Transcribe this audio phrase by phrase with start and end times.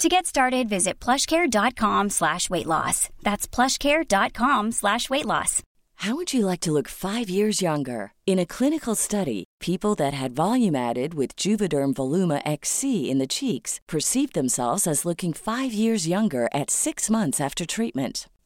[0.00, 3.10] To get started, visit plushcare.com slash weight loss.
[3.22, 5.62] That's plushcare.com slash weight loss.
[5.96, 8.12] How would you like to look five years younger?
[8.26, 13.26] In a clinical study, people that had volume added with Juvederm Voluma XC in the
[13.26, 18.26] cheeks perceived themselves as looking five years younger at six months after treatment.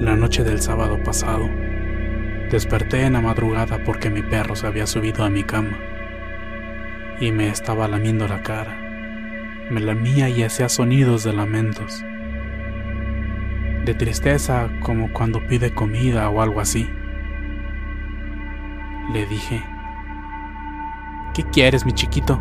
[0.00, 1.46] La noche del sábado pasado,
[2.50, 5.78] desperté en la madrugada porque mi perro se había subido a mi cama
[7.20, 8.76] y me estaba lamiendo la cara.
[9.70, 12.04] Me lamía y hacía sonidos de lamentos,
[13.84, 16.90] de tristeza como cuando pide comida o algo así.
[19.12, 19.62] Le dije,
[21.34, 22.40] ¿qué quieres, mi chiquito?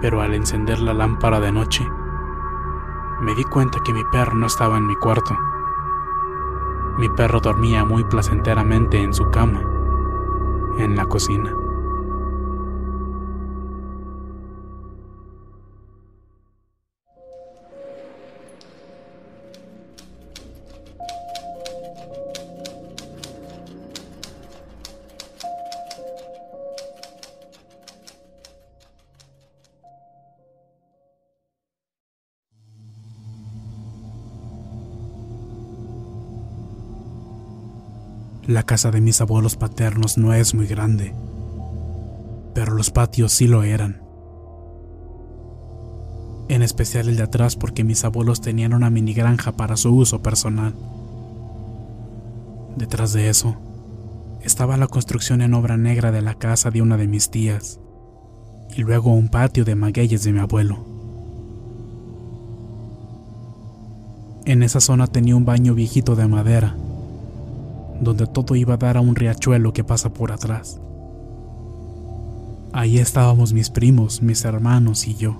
[0.00, 1.84] Pero al encender la lámpara de noche,
[3.20, 5.51] me di cuenta que mi perro no estaba en mi cuarto.
[6.98, 9.62] Mi perro dormía muy placenteramente en su cama,
[10.78, 11.54] en la cocina.
[38.46, 41.14] La casa de mis abuelos paternos no es muy grande,
[42.56, 44.02] pero los patios sí lo eran.
[46.48, 50.24] En especial el de atrás porque mis abuelos tenían una mini granja para su uso
[50.24, 50.74] personal.
[52.76, 53.54] Detrás de eso
[54.42, 57.78] estaba la construcción en obra negra de la casa de una de mis tías
[58.74, 60.84] y luego un patio de magueyes de mi abuelo.
[64.46, 66.76] En esa zona tenía un baño viejito de madera
[68.02, 70.80] donde todo iba a dar a un riachuelo que pasa por atrás.
[72.72, 75.36] Ahí estábamos mis primos, mis hermanos y yo.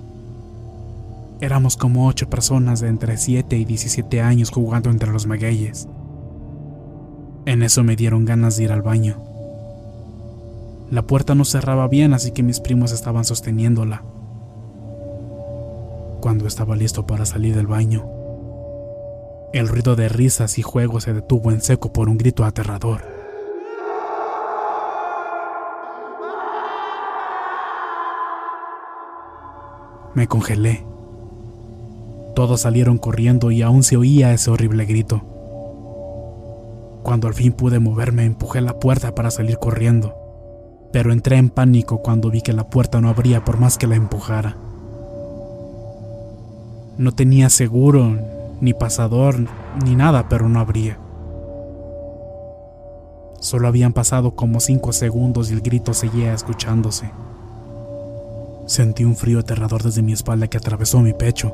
[1.41, 5.87] Éramos como ocho personas de entre 7 y 17 años jugando entre los magueyes.
[7.45, 9.17] En eso me dieron ganas de ir al baño.
[10.89, 14.03] La puerta no cerraba bien, así que mis primos estaban sosteniéndola.
[16.21, 18.05] Cuando estaba listo para salir del baño,
[19.53, 23.01] el ruido de risas y juegos se detuvo en seco por un grito aterrador.
[30.15, 30.83] Me congelé.
[32.35, 35.21] Todos salieron corriendo y aún se oía ese horrible grito.
[37.03, 40.15] Cuando al fin pude moverme, empujé la puerta para salir corriendo.
[40.93, 43.95] pero entré en pánico cuando vi que la puerta no abría por más que la
[43.95, 44.55] empujara.
[46.99, 48.15] No tenía seguro,
[48.63, 49.35] ni pasador,
[49.83, 50.97] ni nada, pero no abría.
[53.41, 57.11] Solo habían pasado como cinco segundos y el grito seguía escuchándose.
[58.65, 61.53] Sentí un frío aterrador desde mi espalda que atravesó mi pecho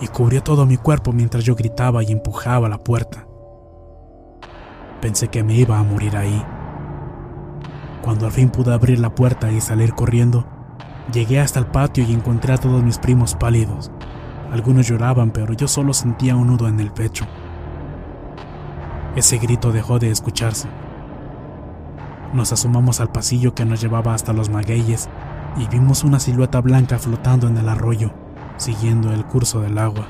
[0.00, 3.26] y cubrió todo mi cuerpo mientras yo gritaba y empujaba la puerta.
[5.00, 6.40] Pensé que me iba a morir ahí.
[8.02, 10.46] Cuando al fin pude abrir la puerta y salir corriendo,
[11.12, 13.90] llegué hasta el patio y encontré a todos mis primos pálidos.
[14.52, 17.26] Algunos lloraban, pero yo solo sentía un nudo en el pecho.
[19.16, 20.68] Ese grito dejó de escucharse.
[22.32, 25.08] Nos asomamos al pasillo que nos llevaba hasta los magueyes
[25.56, 28.12] y vimos una silueta blanca flotando en el arroyo,
[28.56, 30.06] siguiendo el curso del agua.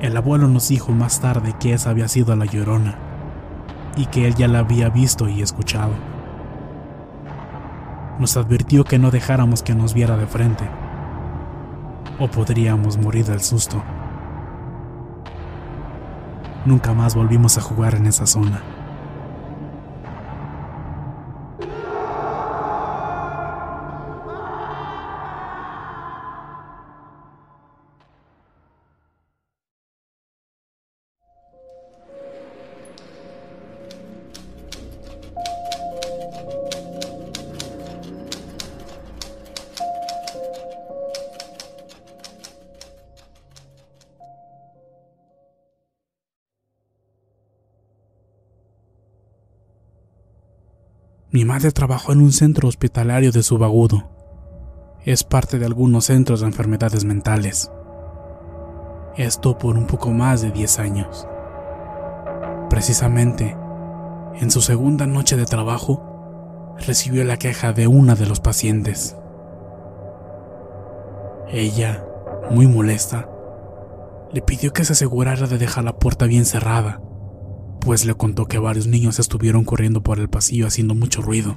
[0.00, 2.96] El abuelo nos dijo más tarde que esa había sido la llorona
[3.96, 5.92] y que él ya la había visto y escuchado.
[8.20, 10.68] Nos advirtió que no dejáramos que nos viera de frente,
[12.18, 13.82] o podríamos morir del susto.
[16.66, 18.60] Nunca más volvimos a jugar en esa zona.
[51.32, 54.10] Mi madre trabajó en un centro hospitalario de subagudo.
[55.04, 57.70] Es parte de algunos centros de enfermedades mentales.
[59.16, 61.28] Esto por un poco más de 10 años.
[62.68, 63.56] Precisamente,
[64.40, 69.16] en su segunda noche de trabajo, recibió la queja de una de los pacientes.
[71.48, 72.04] Ella,
[72.50, 73.28] muy molesta,
[74.32, 77.00] le pidió que se asegurara de dejar la puerta bien cerrada
[77.80, 81.56] pues le contó que varios niños estuvieron corriendo por el pasillo haciendo mucho ruido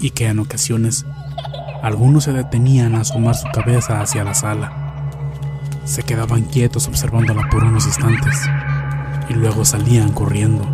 [0.00, 1.06] y que en ocasiones
[1.82, 5.10] algunos se detenían a asomar su cabeza hacia la sala.
[5.84, 8.42] Se quedaban quietos observándola por unos instantes
[9.28, 10.64] y luego salían corriendo.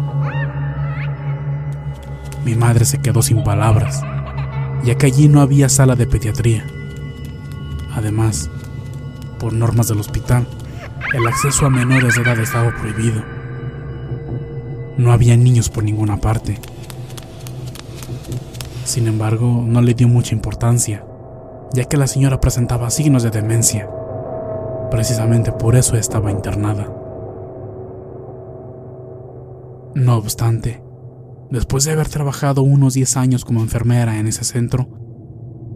[2.44, 4.02] Mi madre se quedó sin palabras,
[4.84, 6.66] ya que allí no había sala de pediatría.
[7.94, 8.50] Además,
[9.38, 10.46] por normas del hospital,
[11.12, 13.41] el acceso a menores de edad estaba prohibido.
[14.98, 16.58] No había niños por ninguna parte.
[18.84, 21.04] Sin embargo, no le dio mucha importancia,
[21.72, 23.88] ya que la señora presentaba signos de demencia.
[24.90, 26.92] Precisamente por eso estaba internada.
[29.94, 30.82] No obstante,
[31.50, 34.88] después de haber trabajado unos 10 años como enfermera en ese centro,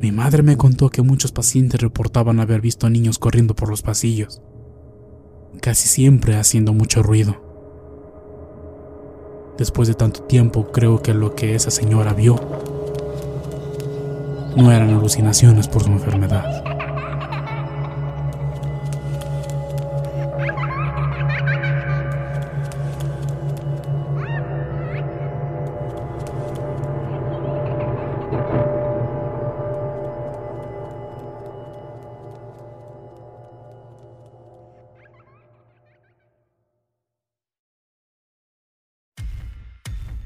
[0.01, 4.43] mi madre me contó que muchos pacientes reportaban haber visto niños corriendo por los pasillos,
[5.63, 7.46] casi siempre haciendo mucho ruido.
[9.59, 12.37] Después de tanto tiempo, creo que lo que esa señora vio
[14.57, 16.76] no eran alucinaciones por su enfermedad.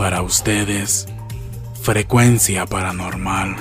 [0.00, 1.06] Para ustedes,
[1.82, 3.54] frecuencia paranormal.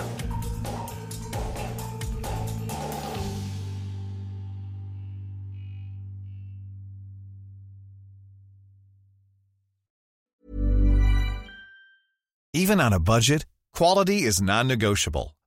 [12.53, 15.36] Even on a budget, quality is non-negotiable.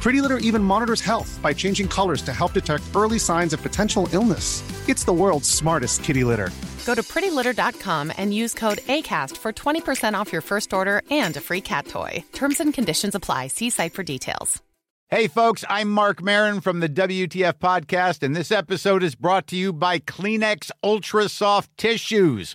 [0.00, 4.08] Pretty Litter even monitors health by changing colors to help detect early signs of potential
[4.12, 4.62] illness.
[4.88, 6.50] It's the world's smartest kitty litter.
[6.86, 11.40] Go to prettylitter.com and use code ACAST for 20% off your first order and a
[11.40, 12.24] free cat toy.
[12.32, 13.48] Terms and conditions apply.
[13.48, 14.62] See site for details.
[15.10, 19.56] Hey, folks, I'm Mark Marin from the WTF Podcast, and this episode is brought to
[19.56, 22.54] you by Kleenex Ultra Soft Tissues,